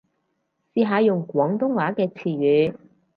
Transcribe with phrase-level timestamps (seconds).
[0.73, 2.75] 試下用廣東話嘅詞語